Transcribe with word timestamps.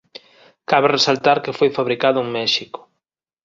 Cabe 0.69 0.87
resaltar 0.97 1.37
que 1.43 1.57
foi 1.57 1.69
fabricado 1.77 2.17
en 2.23 2.27
México. 2.37 2.79